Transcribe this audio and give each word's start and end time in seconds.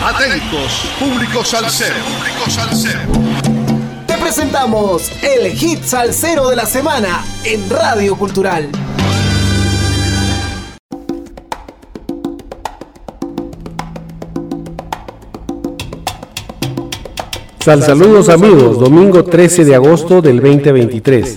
Atentos, 0.00 0.84
público 1.00 1.44
salsero. 1.44 1.96
Público 1.96 2.48
salsero. 2.48 3.00
Te 4.06 4.16
presentamos 4.16 5.10
el 5.24 5.50
hit 5.50 5.82
salsero 5.82 6.48
de 6.48 6.54
la 6.54 6.66
semana 6.66 7.24
en 7.42 7.68
Radio 7.68 8.14
Cultural. 8.16 8.68
Sal 17.58 17.82
saludos 17.82 18.28
amigos, 18.28 18.78
domingo 18.78 19.24
13 19.24 19.64
de 19.64 19.74
agosto 19.74 20.22
del 20.22 20.40
2023. 20.40 21.36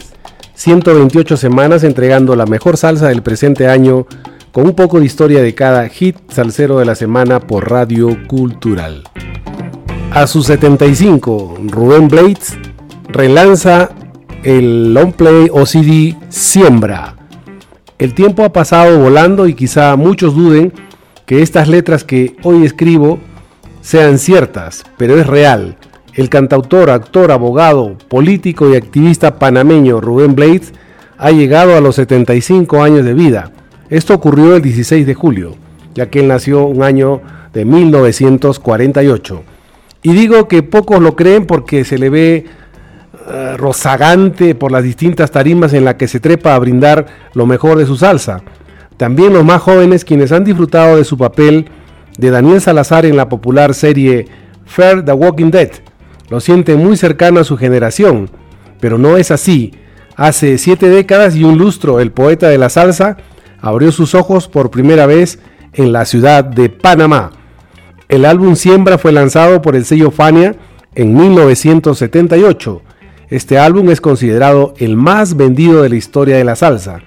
128 0.53 1.35
semanas 1.35 1.83
entregando 1.83 2.35
la 2.35 2.45
mejor 2.45 2.77
salsa 2.77 3.07
del 3.07 3.23
presente 3.23 3.67
año 3.67 4.05
con 4.51 4.65
un 4.65 4.73
poco 4.73 4.99
de 4.99 5.05
historia 5.05 5.41
de 5.41 5.55
cada 5.55 5.87
hit 5.87 6.17
salsero 6.29 6.79
de 6.79 6.85
la 6.85 6.95
semana 6.95 7.39
por 7.39 7.69
Radio 7.69 8.17
Cultural. 8.27 9.03
A 10.11 10.27
sus 10.27 10.47
75, 10.47 11.57
Rubén 11.67 12.09
Blades 12.09 12.57
relanza 13.07 13.91
el 14.43 14.93
long 14.93 15.13
play 15.13 15.47
o 15.51 15.65
CD 15.65 16.17
Siembra. 16.29 17.15
El 17.97 18.13
tiempo 18.13 18.43
ha 18.43 18.51
pasado 18.51 18.99
volando 18.99 19.47
y 19.47 19.53
quizá 19.53 19.95
muchos 19.95 20.35
duden 20.35 20.73
que 21.25 21.41
estas 21.41 21.69
letras 21.69 22.03
que 22.03 22.35
hoy 22.43 22.65
escribo 22.65 23.19
sean 23.81 24.17
ciertas, 24.17 24.83
pero 24.97 25.17
es 25.17 25.27
real. 25.27 25.77
El 26.13 26.29
cantautor, 26.29 26.89
actor, 26.89 27.31
abogado, 27.31 27.97
político 28.09 28.69
y 28.69 28.75
activista 28.75 29.39
panameño 29.39 30.01
Rubén 30.01 30.35
Blades 30.35 30.73
ha 31.17 31.31
llegado 31.31 31.77
a 31.77 31.79
los 31.79 31.95
75 31.95 32.83
años 32.83 33.05
de 33.05 33.13
vida 33.13 33.51
esto 33.91 34.13
ocurrió 34.13 34.55
el 34.55 34.61
16 34.61 35.05
de 35.05 35.13
julio, 35.13 35.55
ya 35.93 36.09
que 36.09 36.21
él 36.21 36.29
nació 36.29 36.65
un 36.65 36.81
año 36.81 37.21
de 37.51 37.65
1948. 37.65 39.43
Y 40.01 40.13
digo 40.13 40.47
que 40.47 40.63
pocos 40.63 41.01
lo 41.01 41.17
creen 41.17 41.45
porque 41.45 41.83
se 41.83 41.97
le 41.97 42.09
ve 42.09 42.45
uh, 43.13 43.57
rozagante 43.57 44.55
por 44.55 44.71
las 44.71 44.85
distintas 44.85 45.29
tarimas 45.29 45.73
en 45.73 45.83
las 45.83 45.95
que 45.95 46.07
se 46.07 46.21
trepa 46.21 46.55
a 46.55 46.59
brindar 46.59 47.05
lo 47.33 47.45
mejor 47.45 47.77
de 47.77 47.85
su 47.85 47.97
salsa. 47.97 48.41
También 48.95 49.33
los 49.33 49.43
más 49.43 49.61
jóvenes 49.61 50.05
quienes 50.05 50.31
han 50.31 50.45
disfrutado 50.45 50.95
de 50.95 51.03
su 51.03 51.17
papel 51.17 51.65
de 52.17 52.29
Daniel 52.29 52.61
Salazar 52.61 53.05
en 53.05 53.17
la 53.17 53.27
popular 53.27 53.73
serie 53.73 54.25
Fair 54.65 55.03
the 55.03 55.11
Walking 55.11 55.51
Dead. 55.51 55.71
Lo 56.29 56.39
sienten 56.39 56.79
muy 56.79 56.95
cercano 56.95 57.41
a 57.41 57.43
su 57.43 57.57
generación, 57.57 58.29
pero 58.79 58.97
no 58.97 59.17
es 59.17 59.31
así. 59.31 59.73
Hace 60.15 60.57
siete 60.57 60.87
décadas 60.87 61.35
y 61.35 61.43
un 61.43 61.57
lustro, 61.57 61.99
el 61.99 62.13
poeta 62.13 62.47
de 62.47 62.57
la 62.57 62.69
salsa 62.69 63.17
abrió 63.61 63.91
sus 63.91 64.15
ojos 64.15 64.47
por 64.47 64.71
primera 64.71 65.05
vez 65.05 65.39
en 65.73 65.93
la 65.93 66.05
ciudad 66.05 66.43
de 66.43 66.69
Panamá. 66.69 67.31
El 68.09 68.25
álbum 68.25 68.55
Siembra 68.55 68.97
fue 68.97 69.11
lanzado 69.11 69.61
por 69.61 69.75
el 69.75 69.85
sello 69.85 70.11
Fania 70.11 70.55
en 70.95 71.15
1978. 71.15 72.81
Este 73.29 73.57
álbum 73.57 73.89
es 73.89 74.01
considerado 74.01 74.73
el 74.77 74.97
más 74.97 75.37
vendido 75.37 75.83
de 75.83 75.89
la 75.89 75.95
historia 75.95 76.35
de 76.35 76.43
la 76.43 76.57
salsa. 76.57 76.99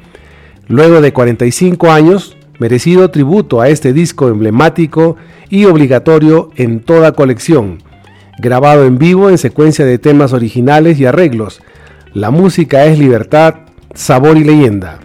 Luego 0.69 1.02
de 1.02 1.12
45 1.12 1.91
años, 1.91 2.38
merecido 2.58 3.10
tributo 3.10 3.60
a 3.60 3.69
este 3.69 3.92
disco 3.92 4.28
emblemático 4.28 5.16
y 5.50 5.66
obligatorio 5.66 6.50
en 6.56 6.80
toda 6.80 7.12
colección, 7.12 7.82
grabado 8.38 8.86
en 8.86 8.97
vivo 8.97 9.28
en 9.28 9.36
secuencia 9.36 9.84
de 9.84 9.98
temas 9.98 10.32
originales 10.32 10.98
y 10.98 11.05
arreglos. 11.05 11.60
La 12.14 12.30
música 12.30 12.86
es 12.86 12.98
libertad, 12.98 13.56
sabor 13.92 14.38
y 14.38 14.44
leyenda. 14.44 15.03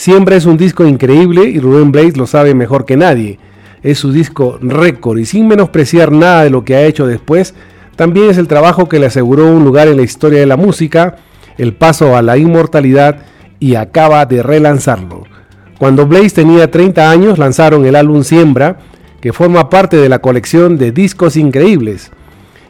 Siembra 0.00 0.34
es 0.34 0.46
un 0.46 0.56
disco 0.56 0.86
increíble 0.86 1.44
y 1.44 1.60
Rubén 1.60 1.92
Blades 1.92 2.16
lo 2.16 2.26
sabe 2.26 2.54
mejor 2.54 2.86
que 2.86 2.96
nadie. 2.96 3.38
Es 3.82 3.98
su 3.98 4.12
disco 4.12 4.58
récord 4.62 5.18
y 5.18 5.26
sin 5.26 5.46
menospreciar 5.46 6.10
nada 6.10 6.42
de 6.42 6.48
lo 6.48 6.64
que 6.64 6.74
ha 6.74 6.86
hecho 6.86 7.06
después, 7.06 7.54
también 7.96 8.30
es 8.30 8.38
el 8.38 8.48
trabajo 8.48 8.88
que 8.88 8.98
le 8.98 9.04
aseguró 9.04 9.46
un 9.48 9.62
lugar 9.62 9.88
en 9.88 9.98
la 9.98 10.02
historia 10.02 10.40
de 10.40 10.46
la 10.46 10.56
música, 10.56 11.16
el 11.58 11.74
paso 11.74 12.16
a 12.16 12.22
la 12.22 12.38
inmortalidad 12.38 13.18
y 13.58 13.74
acaba 13.74 14.24
de 14.24 14.42
relanzarlo. 14.42 15.24
Cuando 15.78 16.06
Blaze 16.06 16.30
tenía 16.30 16.70
30 16.70 17.10
años 17.10 17.38
lanzaron 17.38 17.84
el 17.84 17.94
álbum 17.94 18.24
Siembra, 18.24 18.78
que 19.20 19.34
forma 19.34 19.68
parte 19.68 19.98
de 19.98 20.08
la 20.08 20.20
colección 20.20 20.78
de 20.78 20.92
discos 20.92 21.36
increíbles. 21.36 22.10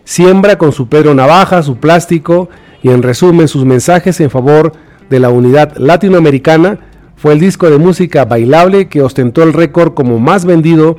Siembra 0.02 0.58
con 0.58 0.72
su 0.72 0.88
Pedro 0.88 1.14
Navaja, 1.14 1.62
su 1.62 1.76
plástico 1.76 2.48
y 2.82 2.88
en 2.88 3.04
resumen 3.04 3.46
sus 3.46 3.64
mensajes 3.64 4.18
en 4.18 4.30
favor 4.30 4.72
de 5.08 5.20
la 5.20 5.30
unidad 5.30 5.76
latinoamericana 5.76 6.89
fue 7.20 7.34
el 7.34 7.38
disco 7.38 7.68
de 7.68 7.76
música 7.76 8.24
bailable 8.24 8.88
que 8.88 9.02
ostentó 9.02 9.42
el 9.42 9.52
récord 9.52 9.92
como 9.92 10.18
más 10.18 10.46
vendido 10.46 10.96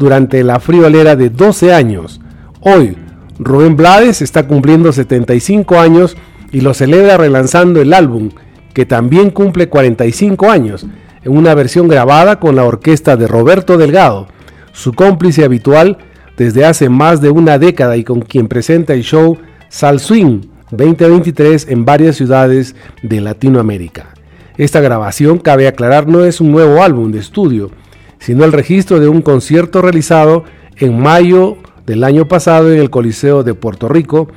durante 0.00 0.42
la 0.42 0.58
friolera 0.58 1.14
de 1.14 1.30
12 1.30 1.72
años. 1.72 2.20
Hoy, 2.60 2.96
Rubén 3.38 3.76
Blades 3.76 4.20
está 4.20 4.48
cumpliendo 4.48 4.90
75 4.90 5.78
años 5.78 6.16
y 6.50 6.62
lo 6.62 6.74
celebra 6.74 7.18
relanzando 7.18 7.80
el 7.80 7.92
álbum, 7.92 8.30
que 8.74 8.84
también 8.84 9.30
cumple 9.30 9.68
45 9.68 10.50
años, 10.50 10.86
en 11.22 11.36
una 11.36 11.54
versión 11.54 11.86
grabada 11.86 12.40
con 12.40 12.56
la 12.56 12.64
orquesta 12.64 13.16
de 13.16 13.28
Roberto 13.28 13.78
Delgado, 13.78 14.26
su 14.72 14.92
cómplice 14.92 15.44
habitual 15.44 15.98
desde 16.36 16.64
hace 16.64 16.88
más 16.88 17.20
de 17.20 17.30
una 17.30 17.58
década 17.58 17.96
y 17.96 18.02
con 18.02 18.22
quien 18.22 18.48
presenta 18.48 18.92
el 18.92 19.04
show 19.04 19.38
Sal 19.68 20.00
Swing 20.00 20.40
2023 20.72 21.68
en 21.68 21.84
varias 21.84 22.16
ciudades 22.16 22.74
de 23.04 23.20
Latinoamérica. 23.20 24.14
Esta 24.56 24.80
grabación, 24.80 25.38
cabe 25.38 25.68
aclarar, 25.68 26.06
no 26.06 26.24
es 26.24 26.40
un 26.40 26.50
nuevo 26.52 26.82
álbum 26.82 27.12
de 27.12 27.18
estudio, 27.18 27.70
sino 28.18 28.44
el 28.44 28.52
registro 28.52 29.00
de 29.00 29.08
un 29.08 29.22
concierto 29.22 29.82
realizado 29.82 30.44
en 30.76 30.98
mayo 30.98 31.56
del 31.86 32.04
año 32.04 32.28
pasado 32.28 32.72
en 32.72 32.78
el 32.78 32.90
Coliseo 32.90 33.42
de 33.42 33.54
Puerto 33.54 33.88
Rico, 33.88 34.28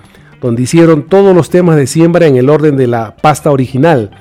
donde 0.41 0.63
hicieron 0.63 1.03
todos 1.03 1.35
los 1.35 1.49
temas 1.49 1.75
de 1.75 1.87
siembra 1.87 2.27
en 2.27 2.35
el 2.35 2.49
orden 2.49 2.77
de 2.77 2.87
la 2.87 3.15
pasta 3.15 3.51
original. 3.51 4.11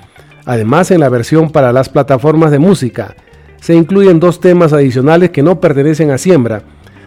Además, 0.45 0.91
en 0.91 1.01
la 1.01 1.09
versión 1.09 1.51
para 1.51 1.73
las 1.73 1.89
plataformas 1.89 2.51
de 2.51 2.59
música, 2.59 3.17
se 3.61 3.75
incluyen 3.75 4.21
dos 4.21 4.41
temas 4.41 4.73
adicionales 4.73 5.31
que 5.31 5.43
no 5.43 5.61
pertenecen 5.61 6.11
a 6.11 6.19
siembra, 6.19 6.63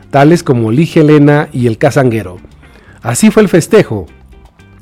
tales 0.09 0.41
como 0.41 0.71
Lige 0.71 1.03
y 1.51 1.67
El 1.67 1.77
Casanguero. 1.77 2.37
Así 3.01 3.29
fue 3.29 3.43
el 3.43 3.49
festejo, 3.49 4.05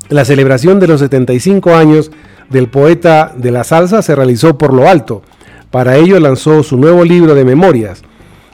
la 0.08 0.24
celebración 0.24 0.80
de 0.80 0.86
los 0.86 1.00
75 1.00 1.74
años 1.74 2.10
del 2.50 2.68
poeta 2.68 3.32
de 3.36 3.50
la 3.50 3.64
salsa 3.64 4.02
se 4.02 4.14
realizó 4.14 4.58
por 4.58 4.72
lo 4.72 4.88
alto. 4.88 5.22
Para 5.70 5.96
ello 5.96 6.20
lanzó 6.20 6.62
su 6.62 6.76
nuevo 6.76 7.04
libro 7.04 7.34
de 7.34 7.44
memorias. 7.44 8.02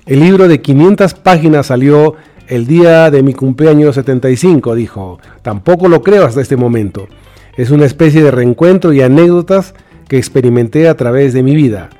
El 0.06 0.21
libro 0.21 0.49
de 0.49 0.61
500 0.61 1.15
páginas 1.15 1.67
salió 1.67 2.15
el 2.49 2.67
día 2.67 3.11
de 3.11 3.23
mi 3.23 3.33
cumpleaños 3.34 3.95
75, 3.95 4.75
dijo. 4.75 5.19
Tampoco 5.43 5.89
lo 5.89 6.03
creo 6.03 6.25
hasta 6.25 6.41
este 6.41 6.56
momento. 6.56 7.09
Es 7.56 7.71
una 7.71 7.87
especie 7.87 8.23
de 8.23 8.31
reencuentro 8.31 8.93
y 8.93 9.03
anécdotas 9.03 9.75
que 10.09 10.19
experimenté 10.19 10.89
a 10.89 10.97
través 10.97 11.33
de 11.33 11.43
mi 11.43 11.55
vida. 11.55 11.91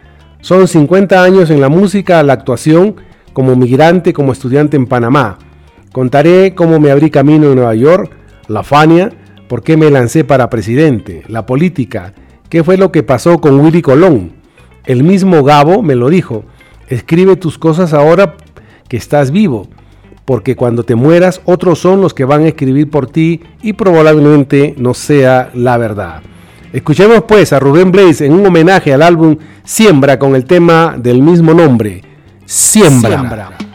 Son 0.41 0.67
50 0.67 1.23
años 1.23 1.51
en 1.51 1.61
la 1.61 1.69
música, 1.69 2.23
la 2.23 2.33
actuación, 2.33 2.97
como 3.33 3.57
migrante, 3.57 4.13
como 4.13 4.33
estudiante 4.33 4.77
en 4.77 4.87
Panamá. 4.87 5.39
Contaré 5.93 6.55
cómo 6.55 6.81
me 6.81 6.91
abrí 6.91 7.11
camino 7.11 7.51
en 7.51 7.57
Nueva 7.57 7.75
York, 7.75 8.11
la 8.49 8.63
Fania, 8.63 9.13
¿Por 9.51 9.65
qué 9.65 9.77
me 9.77 9.91
lancé 9.91 10.23
para 10.23 10.49
presidente? 10.49 11.25
La 11.27 11.45
política. 11.45 12.15
¿Qué 12.49 12.63
fue 12.63 12.77
lo 12.77 12.93
que 12.93 13.03
pasó 13.03 13.41
con 13.41 13.59
Willy 13.59 13.83
Colón? 13.83 14.31
El 14.87 15.03
mismo 15.03 15.43
Gabo 15.43 15.83
me 15.83 15.97
lo 15.97 16.09
dijo. 16.09 16.45
Escribe 16.87 17.35
tus 17.35 17.59
cosas 17.59 17.93
ahora 17.93 18.37
que 18.87 18.97
estás 18.97 19.33
vivo, 19.33 19.67
porque 20.25 20.55
cuando 20.55 20.85
te 20.85 20.95
mueras 20.95 21.41
otros 21.47 21.81
son 21.81 22.01
los 22.01 22.15
que 22.15 22.25
van 22.25 22.45
a 22.45 22.47
escribir 22.47 22.91
por 22.91 23.09
ti 23.09 23.41
y 23.61 23.73
probablemente 23.73 24.77
no 24.79 24.95
sea 24.95 25.51
la 25.53 25.77
verdad. 25.79 26.23
Escuchemos 26.73 27.25
pues 27.27 27.53
a 27.53 27.59
Rubén 27.59 27.91
Blaze 27.91 28.27
en 28.27 28.35
un 28.35 28.47
homenaje 28.47 28.93
al 28.93 29.03
álbum 29.03 29.37
Siembra 29.65 30.17
con 30.17 30.37
el 30.37 30.45
tema 30.45 30.95
del 30.97 31.23
mismo 31.23 31.55
nombre, 31.55 32.03
Siembra. 32.47 33.19
Siembra. 33.19 33.70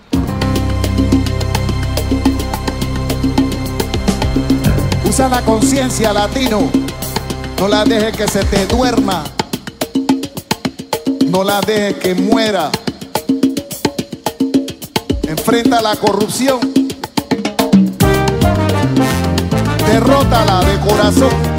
Usa 5.15 5.29
la 5.29 5.41
conciencia 5.43 6.11
latino. 6.11 6.69
No 7.57 7.69
la 7.69 7.85
deje 7.85 8.11
que 8.11 8.27
se 8.27 8.43
te 8.43 8.65
duerma. 8.65 9.23
No 11.27 11.41
la 11.41 11.61
deje 11.61 11.95
que 11.95 12.15
muera. 12.15 12.69
Enfrenta 15.25 15.81
la 15.81 15.95
corrupción. 15.95 16.59
Derrótala 19.87 20.59
de 20.65 20.79
corazón. 20.81 21.55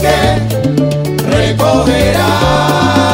que 0.00 0.16
recogerán. 1.28 3.11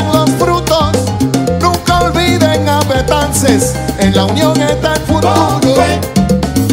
los 0.00 0.30
frutos. 0.30 0.92
Nunca 1.60 2.00
olviden 2.00 2.68
a 2.68 2.80
Betances, 2.80 3.74
en 3.98 4.14
la 4.14 4.24
unión 4.26 4.60
está 4.60 4.94
el 4.94 5.00
futuro. 5.02 5.60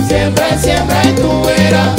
Siempre, 0.07 0.57
siempre 0.59 1.01
en 1.03 1.15
tu. 1.15 1.98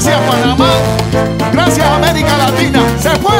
Gracias 0.00 0.20
Panamá, 0.30 0.70
gracias 1.52 1.84
América 1.84 2.36
Latina. 2.38 2.80
Se 3.00 3.10
fue. 3.16 3.32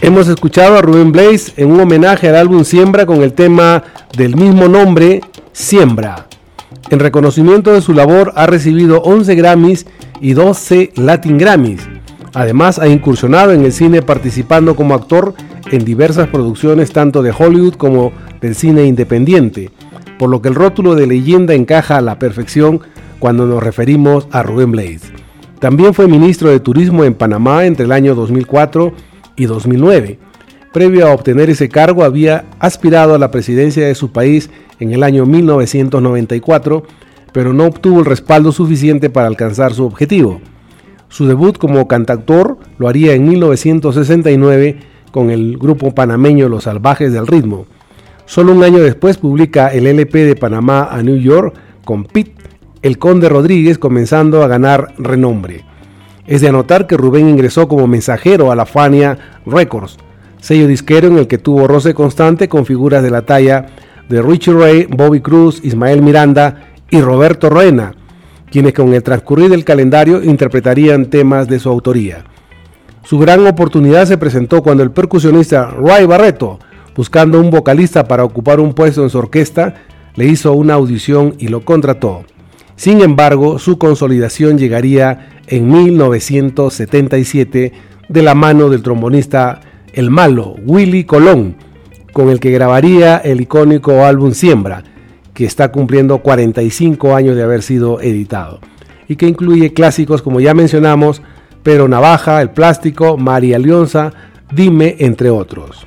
Hemos 0.00 0.28
escuchado 0.28 0.78
a 0.78 0.80
Rubén 0.80 1.12
Blaze 1.12 1.52
en 1.58 1.70
un 1.70 1.80
homenaje 1.80 2.30
al 2.30 2.36
álbum 2.36 2.64
Siembra 2.64 3.04
con 3.04 3.22
el 3.22 3.34
tema 3.34 3.84
del 4.16 4.36
mismo 4.36 4.68
nombre, 4.68 5.20
Siembra. 5.52 6.28
En 6.88 7.00
reconocimiento 7.00 7.74
de 7.74 7.82
su 7.82 7.92
labor 7.92 8.32
ha 8.36 8.46
recibido 8.46 9.02
11 9.02 9.34
Grammys 9.34 9.86
y 10.20 10.32
12 10.32 10.92
Latin 10.96 11.38
Grammys. 11.38 11.88
Además, 12.34 12.78
ha 12.78 12.88
incursionado 12.88 13.52
en 13.52 13.64
el 13.64 13.72
cine 13.72 14.02
participando 14.02 14.76
como 14.76 14.94
actor 14.94 15.34
en 15.70 15.84
diversas 15.84 16.28
producciones 16.28 16.92
tanto 16.92 17.22
de 17.22 17.34
Hollywood 17.36 17.74
como 17.74 18.12
del 18.40 18.54
cine 18.54 18.84
independiente, 18.84 19.70
por 20.18 20.30
lo 20.30 20.42
que 20.42 20.48
el 20.48 20.54
rótulo 20.54 20.94
de 20.94 21.06
leyenda 21.06 21.54
encaja 21.54 21.96
a 21.96 22.02
la 22.02 22.18
perfección 22.18 22.80
cuando 23.18 23.46
nos 23.46 23.62
referimos 23.62 24.28
a 24.30 24.42
Rubén 24.42 24.72
Blades. 24.72 25.02
También 25.58 25.94
fue 25.94 26.06
ministro 26.06 26.50
de 26.50 26.60
Turismo 26.60 27.04
en 27.04 27.14
Panamá 27.14 27.64
entre 27.64 27.86
el 27.86 27.92
año 27.92 28.14
2004 28.14 28.92
y 29.36 29.46
2009. 29.46 30.18
Previo 30.72 31.06
a 31.06 31.14
obtener 31.14 31.48
ese 31.48 31.70
cargo 31.70 32.04
había 32.04 32.44
aspirado 32.58 33.14
a 33.14 33.18
la 33.18 33.30
presidencia 33.30 33.86
de 33.86 33.94
su 33.94 34.12
país 34.12 34.50
en 34.78 34.92
el 34.92 35.02
año 35.02 35.24
1994, 35.24 36.84
pero 37.36 37.52
no 37.52 37.66
obtuvo 37.66 37.98
el 37.98 38.06
respaldo 38.06 38.50
suficiente 38.50 39.10
para 39.10 39.26
alcanzar 39.26 39.74
su 39.74 39.84
objetivo. 39.84 40.40
Su 41.10 41.26
debut 41.26 41.58
como 41.58 41.86
cantautor 41.86 42.56
lo 42.78 42.88
haría 42.88 43.12
en 43.12 43.28
1969 43.28 44.78
con 45.10 45.28
el 45.28 45.58
grupo 45.58 45.94
panameño 45.94 46.48
Los 46.48 46.64
Salvajes 46.64 47.12
del 47.12 47.26
Ritmo. 47.26 47.66
Solo 48.24 48.52
un 48.52 48.64
año 48.64 48.78
después 48.78 49.18
publica 49.18 49.68
el 49.68 49.86
LP 49.86 50.24
de 50.24 50.34
Panamá 50.34 50.88
a 50.90 51.02
New 51.02 51.18
York 51.18 51.54
con 51.84 52.04
Pete, 52.04 52.32
el 52.80 52.96
conde 52.96 53.28
Rodríguez, 53.28 53.76
comenzando 53.76 54.42
a 54.42 54.48
ganar 54.48 54.94
renombre. 54.96 55.66
Es 56.26 56.40
de 56.40 56.48
anotar 56.48 56.86
que 56.86 56.96
Rubén 56.96 57.28
ingresó 57.28 57.68
como 57.68 57.86
mensajero 57.86 58.50
a 58.50 58.56
la 58.56 58.64
Fania 58.64 59.42
Records, 59.44 59.98
sello 60.40 60.66
disquero 60.66 61.08
en 61.08 61.18
el 61.18 61.26
que 61.26 61.36
tuvo 61.36 61.68
roce 61.68 61.92
constante 61.92 62.48
con 62.48 62.64
figuras 62.64 63.02
de 63.02 63.10
la 63.10 63.26
talla 63.26 63.66
de 64.08 64.22
Richie 64.22 64.54
Ray, 64.54 64.86
Bobby 64.86 65.20
Cruz, 65.20 65.60
Ismael 65.62 66.00
Miranda 66.00 66.65
y 66.90 67.00
Roberto 67.00 67.50
Roena, 67.50 67.94
quienes 68.50 68.72
con 68.72 68.94
el 68.94 69.02
transcurrir 69.02 69.50
del 69.50 69.64
calendario 69.64 70.22
interpretarían 70.22 71.06
temas 71.06 71.48
de 71.48 71.58
su 71.58 71.68
autoría. 71.68 72.24
Su 73.04 73.18
gran 73.18 73.46
oportunidad 73.46 74.06
se 74.06 74.18
presentó 74.18 74.62
cuando 74.62 74.82
el 74.82 74.90
percusionista 74.90 75.70
Ray 75.70 76.06
Barreto, 76.06 76.58
buscando 76.94 77.40
un 77.40 77.50
vocalista 77.50 78.08
para 78.08 78.24
ocupar 78.24 78.60
un 78.60 78.74
puesto 78.74 79.02
en 79.02 79.10
su 79.10 79.18
orquesta, 79.18 79.74
le 80.16 80.26
hizo 80.26 80.52
una 80.52 80.74
audición 80.74 81.34
y 81.38 81.48
lo 81.48 81.64
contrató. 81.64 82.24
Sin 82.74 83.00
embargo, 83.00 83.58
su 83.58 83.78
consolidación 83.78 84.58
llegaría 84.58 85.40
en 85.46 85.70
1977 85.70 87.72
de 88.08 88.22
la 88.22 88.34
mano 88.34 88.68
del 88.68 88.82
trombonista 88.82 89.60
El 89.92 90.10
Malo, 90.10 90.56
Willy 90.64 91.04
Colón, 91.04 91.56
con 92.12 92.28
el 92.28 92.40
que 92.40 92.50
grabaría 92.50 93.18
el 93.18 93.40
icónico 93.40 94.04
álbum 94.04 94.32
Siembra, 94.32 94.82
que 95.36 95.44
está 95.44 95.70
cumpliendo 95.70 96.22
45 96.22 97.14
años 97.14 97.36
de 97.36 97.42
haber 97.42 97.62
sido 97.62 98.00
editado, 98.00 98.58
y 99.06 99.16
que 99.16 99.28
incluye 99.28 99.74
clásicos 99.74 100.22
como 100.22 100.40
ya 100.40 100.54
mencionamos, 100.54 101.20
Pero 101.62 101.88
Navaja, 101.88 102.40
El 102.40 102.50
Plástico, 102.50 103.18
María 103.18 103.58
Leonza, 103.58 104.12
Dime, 104.50 104.96
entre 104.98 105.28
otros. 105.28 105.86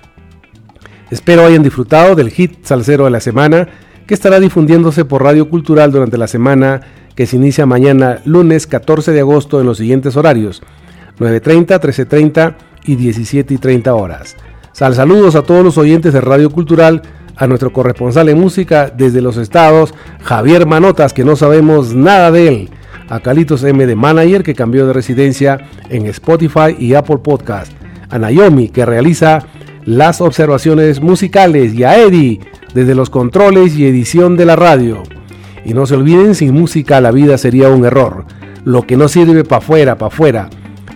Espero 1.09 1.45
hayan 1.45 1.63
disfrutado 1.63 2.15
del 2.15 2.29
hit 2.29 2.63
salsero 2.63 3.05
de 3.05 3.09
la 3.09 3.21
semana, 3.21 3.67
que 4.05 4.13
estará 4.13 4.39
difundiéndose 4.39 5.03
por 5.03 5.23
Radio 5.23 5.49
Cultural 5.49 5.91
durante 5.91 6.19
la 6.19 6.27
semana 6.27 6.81
que 7.15 7.25
se 7.25 7.37
inicia 7.37 7.65
mañana 7.65 8.19
lunes 8.25 8.67
14 8.67 9.13
de 9.13 9.21
agosto 9.21 9.59
en 9.59 9.65
los 9.65 9.79
siguientes 9.79 10.15
horarios, 10.15 10.61
9.30, 11.17 11.79
13.30 11.79 12.55
y 12.85 12.97
17.30 12.97 13.87
horas. 13.99 14.35
Sal 14.73 14.93
saludos 14.93 15.35
a 15.35 15.41
todos 15.41 15.63
los 15.63 15.79
oyentes 15.79 16.13
de 16.13 16.21
Radio 16.21 16.51
Cultural, 16.51 17.01
a 17.39 17.47
nuestro 17.47 17.71
corresponsal 17.71 18.29
en 18.29 18.39
música 18.39 18.91
desde 18.95 19.21
los 19.21 19.37
estados, 19.37 19.93
Javier 20.21 20.67
Manotas, 20.67 21.13
que 21.13 21.23
no 21.23 21.37
sabemos 21.37 21.95
nada 21.95 22.31
de 22.31 22.47
él, 22.49 22.69
a 23.07 23.21
Calitos 23.21 23.63
M 23.63 23.87
de 23.87 23.95
Manager, 23.95 24.43
que 24.43 24.53
cambió 24.53 24.85
de 24.85 24.93
residencia 24.93 25.57
en 25.89 26.05
Spotify 26.07 26.75
y 26.77 26.93
Apple 26.93 27.19
Podcast, 27.23 27.71
a 28.09 28.19
Naomi, 28.19 28.67
que 28.67 28.85
realiza 28.85 29.47
las 29.85 30.19
observaciones 30.19 31.01
musicales, 31.01 31.73
y 31.73 31.85
a 31.85 31.97
Eddie, 31.97 32.41
desde 32.73 32.93
los 32.93 33.09
controles 33.09 33.75
y 33.77 33.87
edición 33.87 34.35
de 34.35 34.45
la 34.45 34.57
radio. 34.57 35.01
Y 35.63 35.73
no 35.73 35.85
se 35.85 35.95
olviden, 35.95 36.35
sin 36.35 36.53
música 36.53 36.99
la 36.99 37.11
vida 37.11 37.37
sería 37.37 37.69
un 37.69 37.85
error. 37.85 38.25
Lo 38.65 38.83
que 38.83 38.97
no 38.97 39.07
sirve 39.07 39.45
para 39.45 39.59
afuera, 39.59 39.97
para 39.97 40.07
afuera. 40.07 40.49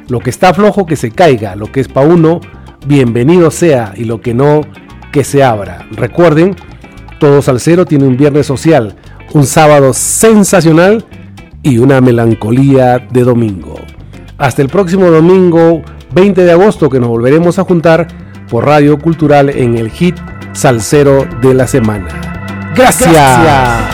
Lo 0.10 0.20
que 0.20 0.30
está 0.30 0.54
flojo 0.54 0.86
que 0.86 0.98
se 0.98 1.12
caiga, 1.12 1.56
lo 1.56 1.72
que 1.72 1.80
es 1.80 1.88
para 1.88 2.08
uno, 2.08 2.42
bienvenido 2.86 3.50
sea, 3.50 3.94
y 3.96 4.04
lo 4.04 4.20
que 4.20 4.34
no, 4.34 4.62
que 5.14 5.24
se 5.24 5.44
abra. 5.44 5.88
Recuerden, 5.92 6.58
todo 7.20 7.42
salsero 7.42 7.86
tiene 7.86 8.06
un 8.06 8.18
viernes 8.18 8.48
social, 8.48 8.96
un 9.32 9.46
sábado 9.46 9.94
sensacional 9.94 11.06
y 11.62 11.78
una 11.78 12.02
melancolía 12.02 12.98
de 13.00 13.24
domingo. 13.24 13.76
Hasta 14.38 14.62
el 14.62 14.68
próximo 14.68 15.10
domingo 15.10 15.82
20 16.14 16.44
de 16.44 16.52
agosto 16.52 16.90
que 16.90 17.00
nos 17.00 17.08
volveremos 17.08 17.60
a 17.60 17.64
juntar 17.64 18.08
por 18.50 18.66
Radio 18.66 19.00
Cultural 19.00 19.50
en 19.50 19.78
el 19.78 19.90
hit 19.90 20.18
salsero 20.52 21.26
de 21.42 21.54
la 21.54 21.68
semana. 21.68 22.10
Gracias. 22.76 23.93